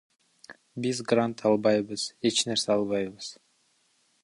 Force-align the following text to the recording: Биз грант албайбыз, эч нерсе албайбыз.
Биз 0.85 1.01
грант 1.11 1.43
албайбыз, 1.49 2.07
эч 2.31 2.41
нерсе 2.47 2.73
албайбыз. 2.79 3.31